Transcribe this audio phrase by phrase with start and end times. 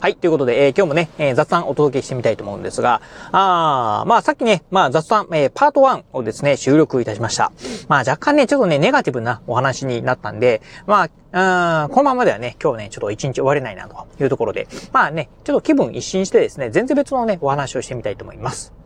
[0.00, 0.14] はい。
[0.14, 3.02] ということで、えー、今日もね、えー、雑談お届けしてみたいと思うんですが、
[3.32, 7.50] あーまあさっきね、まあ雑談、えー、パート1をですね、収録いたしました。
[7.88, 18.77] まあ若干ね、ちょっとね、ネガティブなお話になったんで、まあ、あこのままではね、今日ね、ちょっと一日終われないなというところで、まあね、ちょっと気分一新してですね、全然別のね、お話をしてみたいと思います。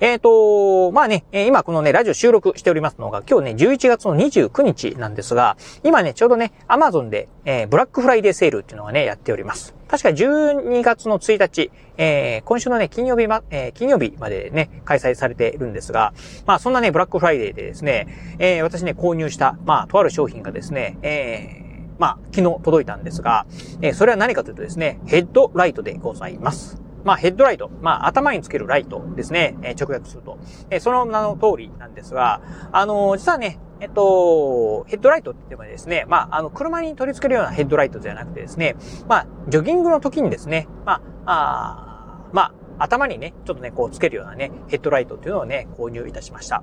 [0.00, 9.74] えっ、ー、と、まあね、今このね、ラジオ収録しておりますのが、今日ね、11月の29日なんですが、今ね、ちょうどね、アマゾンで、えー、ブラックフライデーセールっていうのがね、やっております。
[9.88, 16.12] 確か12月の1日、えー、今週のね、金曜日ま、えー、金曜日までね、開催されているんですが、
[16.46, 23.46] まあそんなね、ブラックフライデーでですね、えー、私ね、購入した、まあ、とある商品がですね、えー、まあ、昨日届いたんですが、
[23.80, 26.83] えー、それは何かというとですね、ヘッドライトでございます。
[27.04, 27.70] まあ、ヘッドライト。
[27.80, 29.56] まあ、頭につけるライトですね。
[29.62, 30.38] え、直訳すると。
[30.70, 32.40] え、その名の通りなんですが、
[32.72, 38.76] あの、実はね、えっと、ヘッドライトって言ってもですね、まあ、あの、車に取り付けるようなヘッドライトじゃなくてですね、
[39.08, 46.62] まあ、ジョギングの時にですね、まあ、あまあ、頭にね、ちょっとね、こうつけるようなね、ヘッドライトっていうのをね、購入いたしました。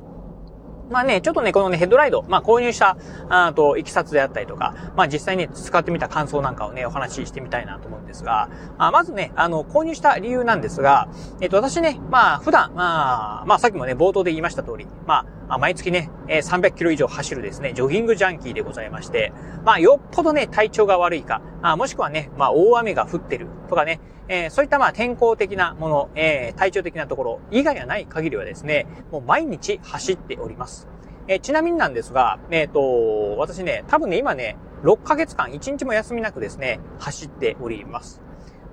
[0.92, 2.98] まあね、ちょっとね、このね、ヘッドライド、まあ購入した、
[3.30, 11.08] あと、いきさつであったりとか、まあ実際に使ってみた感想なんかをね、お話ししてみたいなと思うんですが、あまずね、あの、購入した理由なんですが、
[11.40, 19.34] えっと、私ね、まあ普段、まあ、まあさっきもね、冒頭で言いました通り、まあ、あ毎月ね、300キロ以上走るですね、ジョギングジャンキーでございまして、
[19.66, 24.00] まあよっぽどね、体調が悪いか、あもしくはね、まあ大雨が降ってるとかね、
[24.30, 30.88] えー、そういったまあ天候的なもの、えー、体調的なところ以外がない限りはですね、もう毎日走っております。
[31.28, 38.22] えー、ちなみになんですが、えっ、ー、と、私ね、多分ね、今ね、6ヶ月間1日も休みなくですね、走っております。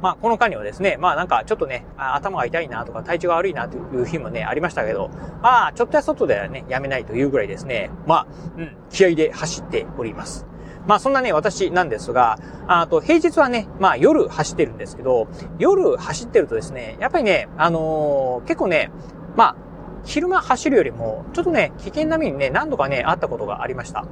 [0.00, 5.10] まあ、この間にはですね、まあなんかちょっとね、頭が痛いなとか体調が悪いなという日もね、ありましたけど、
[5.42, 8.26] まあ、ちょっとや外ではね、やめないというぐらいですね、まあ、
[8.56, 10.46] うん、気合で走っております。
[10.86, 18.90] まあそんなね、私なんですが、あと平日はね、まあ夜走ってるんですけど、夜走ってるとですね、やっぱりね、あのー、結構ね、
[19.36, 19.56] まあ、
[20.04, 24.04] 昼間走るよりも、ちょっとね、危険な目にね、何度かね、あったことがありました。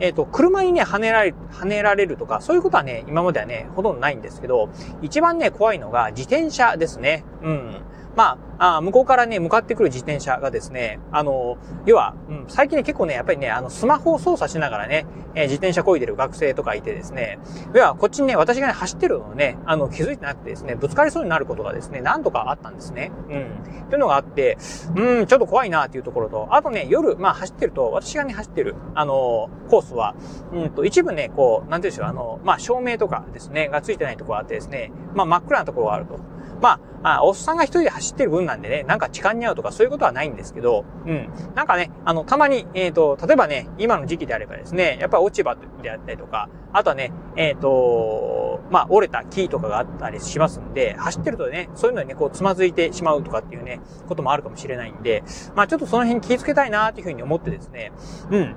[0.00, 4.70] えっ、ー、と、車にね、跳ねられ、跳ねられるとか、そういうことはね、今まではね、ほとんどないんですけど、
[5.02, 7.24] 一番ね、怖いのが自転車ですね。
[7.42, 7.76] うん。
[8.16, 11.56] まあ、あ向こうからね、向かってくる自転車がですね、あの、
[11.86, 17.38] 要は、うん、最近ね、結構ね、やっぱりね、あの、スマホを操作しながらね、えー、自転車漕いでる学生とかいてですね、
[17.74, 23.10] 要は、こっちにね、私がね、走ってるのをね、あの、気づいてなくてですね、ぶつかりそうになることがですね、何度かあったんですね。
[23.28, 23.88] うん。
[23.88, 24.58] というのがあって、
[24.94, 30.14] うん、ちょっと怖いなっていうところと、あとね、夜、まあ、走ってると、私がね、走ってる、あの、コースは、
[30.52, 36.18] うんと、一部ね、こう、なんていうんでしょう、あの、まあ、照明とかですね、がついてないところがあってですね、まあ、真っ暗なところがあると。
[36.62, 36.80] ま
[37.18, 41.28] あ、おっさんが一人で走ってる分なんでね、なんか痴漢に合うとかそういうことはないんですけど、うん。
[41.56, 55.24] なんかね、あの、たまに、えっ、ー、と、例えばね、今の時期であればですね、やっぱ落ち葉であったりとか、あとはね、えっ、ー、と、まあ、折れた木とかがあったりしますんで、走ってるとね、そういうのにね、こう、つまずいてしまうとかっていうね、こともあるかもしれないんで、
[55.56, 57.92] まあ、ちょっとその辺気をつけたいなっていうふうに思ってですね、
[58.30, 58.56] うん。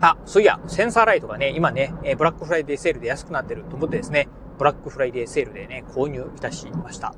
[0.00, 4.28] あ、そういや、センサーライトがね、今ね、ブラックフライデーセールで安くなってると思ってですね、
[4.60, 7.14] ブラックフライデーセールでね、購入いたしました。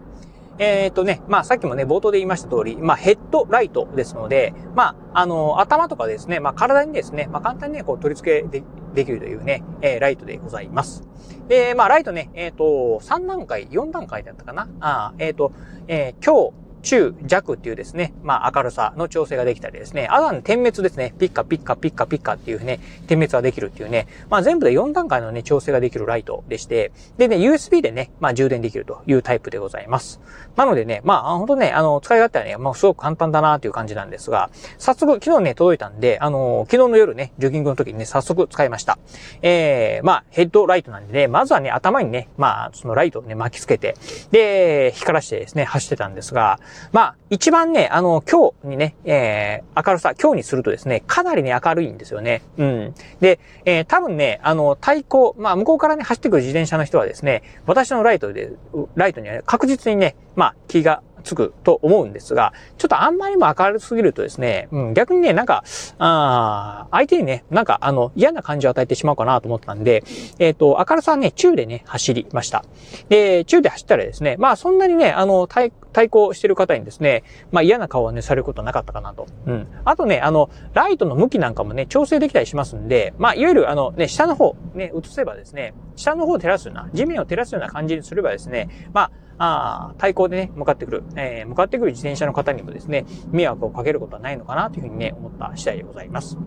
[0.58, 8.62] えっ、ー、とね、まあさっきもね、冒頭で言いました通り、まあヘッドライトですので、まあ、あの、頭とかですね、まあ体にですね、まあ簡単にね、こう取り付けで
[8.94, 11.02] できるというね、えー、ライトでございます。
[11.48, 15.52] で、まあライトね、えっ、と、3段階、4段階だったかなあえっ、と、
[15.88, 30.20] えー、今日、中、弱っていうですね、まあ明るさの調整ができたりですね、あとは、点滅ですね、ピッカピッカピッカピッカっていうね、点滅ができるっていうね、まあ全部で4段階のね、調整ができるライトでして、でね、USB でね、まあ充電できるというタイプでございます。
[30.56, 38.98] なのでね、まあ本当ね、あの、使い勝手はね、まあすごく簡単だなっていう感じなんですが、早速昨日ね、届いたんで、あの、昨日の夜ね、ジョギングの時にね、早速使いました。
[39.42, 43.94] えー、まあヘッドライトなんでね、まずはね、頭にね、まあそのライトをね、巻きつけて、
[44.30, 46.58] で、光らしてですね、走ってたんですが、
[46.92, 52.42] まあ、一番ね、あの、今日にね、えー、明るさ、今日にするとですね、かなりね、明るいんですよね。
[52.58, 52.94] うん。
[53.20, 58.52] で、えー、多分ね、あの、対向、まあ、向こうからね、走ってくる自転車の人はですね、私のライトで、
[58.94, 65.64] ライトには、ね、確実にね、まあ、気がつくと思うんですが、ちょっとあんまりも明るすぎるとですね、うん、逆にね、なんか、
[65.98, 70.04] あ相手にね、なんかあの、嫌な感じを与えてしまうかなと思ったんで、
[70.38, 72.64] えっ、ー、と、明るさはね、中でね、走りました。
[73.08, 79.26] で、中で走ったらですね、まあそんなにね、あの、対、対抗してる方にですね、まあ嫌な顔はね、されることなかったかなと。
[79.46, 79.68] うん。
[79.84, 96.38] あとね、あの、ライトの向きなんかもね、調整できたりしますんで、まあいわゆるあのね、下の方、ね、映せばですね、下の方を照らすような、地面を照らすような感じにすればですね、まあ、あ対向でね、向かってくる、えー、向かってくる自転車の方にもですね、迷惑をかけることはないのかなというふうにね、思った次第でございます。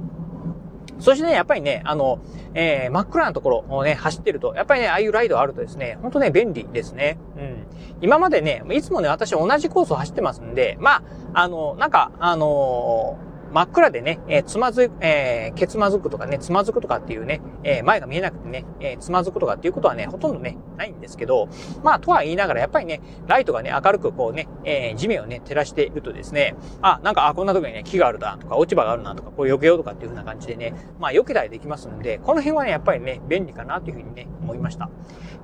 [0.99, 2.19] そしてね、やっぱりね、あの、
[2.53, 7.17] えー、真っ暗なところをね、走ってると、やっぱりね、ああいうライドあるとですね、ほんとね、便利ですね。
[7.37, 7.54] うん。
[8.01, 11.03] 今までね、いつもね、私同じコースを走ってますんで、ま
[11.33, 21.47] あ、あの、なんか、あのー真っ暗でね、えー、つまず、えー、けつまずくとかね、つまずくとかっていうね、えー、前が見えなくてね、えー、つまずくとかっていうことはね、ほとんどね、ないんですけど、
[21.81, 34.89] まあ、とは言いながら、やっぱりね、ライトがね、明るくこうね、えー、地面をね、照らしているとですね、あ、なんか、あ、こんなとこにね、木があるなとか、落ち葉があるなとか、これ避けようとかっていう風な感じでね、まあ、避けたりできますんで、この辺はね、やっぱりね、便利かなというふうにね、思いました。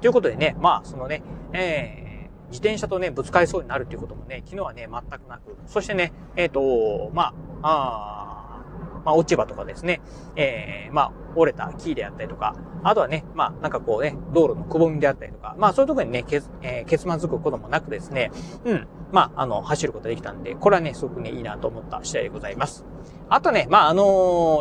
[0.02, 2.11] ということでね、まあ、そのね、えー、
[2.52, 7.34] 自転車とね、ぶつかりそうになるっていうこともね、昨日はね、全くなく、そしてね、えっ、ー、と、ま
[7.64, 8.21] あ、あ
[9.06, 10.02] まあ、落ち葉とかですね、
[10.36, 18.32] えー、まあ、折れた木であったりとか、あとはね、まあ、なんかこうね、道路のくぼみであったりとか、まあ、そういうところにね、けえー、結末づくこともなくですね、
[18.66, 22.86] うん、まあ、あの、走ることできたんで、これはね、すごくね、いいなと思った次第でございます。
[23.30, 24.04] あとね、まあ、あの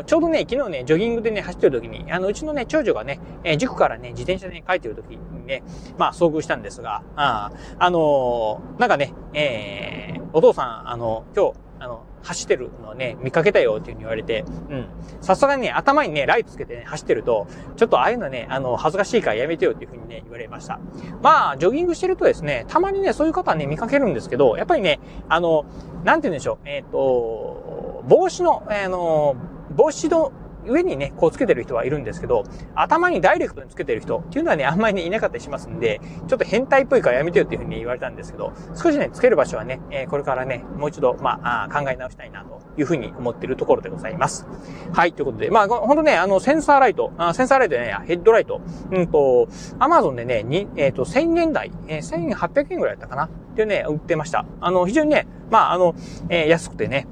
[0.03, 5.63] ー、ちょうどね、昨日ね、ジョギングでね、走ってる時に、あの、うちのね、長女がね、えー、塾からね、自転車でね、帰ってる時にね、
[5.99, 14.87] まあ、遭遇したんですが、あ、あのー、なんかね、えー、お父さん、あの、今日、あの、走ってるのね、見かけたよっていうふうに言われて、うん。
[15.23, 17.47] さすがにね、頭にね、ライトつけてね、走ってると、
[17.77, 20.79] ちょっとああいうのね、あの、恥ずかしいからやめてよっていうふうにね、言われました。
[21.23, 25.01] まあ、ジョギングしてるとですね、たまにね、そういう方はね、見かけるんですけど、やっぱりね、
[25.31, 25.65] あの、
[26.05, 29.37] なんて言うんでしょう、えっ、ー、と、帽子の、あの、
[29.75, 30.33] 帽子の
[30.67, 44.47] 上にね、こうつけてる人はいるんですけど、頭にダイレクトにつけてる人っていうのはね、あんまりね、いなかったりしますんで、ちょっと変態っぽいからやめてよっていうふうに言われたんですけど、少しね、つける場所はね、えー、これからね、もう一度、まあ、あ考え直したいなというふうに思っているところでございます。
[44.93, 48.61] はい、ということで、まあ、ほんとね、あの、センサーライト、あセンサーライトね、ヘッドライト、
[48.91, 49.49] うんと、
[49.79, 54.45] アマゾンでね、に、えっ、ー、と、1000円台、えー、1800円ぐらいだったかなっていうね、売ってました。
[54.61, 55.95] あの、非常にね、まあ、あの、
[56.29, 57.07] えー、安くてね、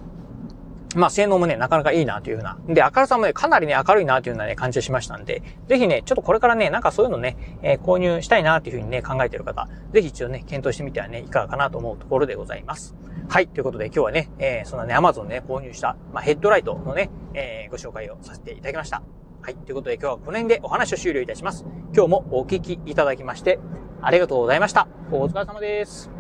[0.96, 2.58] まあ、性能もね、なかなかいいなというふうな。
[2.66, 12.94] で、明るさもね、かなりね、明るいなというようなね、感じがしましたんで、ぜひね、ちょっとこれからね、なんかそういうのね、えー、購入したいなというふうにね、考えている方、ぜひ一度ね、検討してみてはね、いかがかなと思うところでございます。
[13.28, 19.02] はい、ということで今日はね、えー、そんなね、Amazon でね、購入した、まあ、ヘッドライトのね、えー、ご紹介をさせていただきました。
[19.42, 21.64] はい、ということで今日はこの辺でお話を終了いたします。
[21.94, 23.58] 今日もお聞きいただきまして、
[24.00, 24.88] ありがとうございました。
[25.10, 26.17] お疲れ様です。